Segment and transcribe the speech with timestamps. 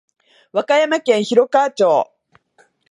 [0.51, 2.09] 和歌山県広川町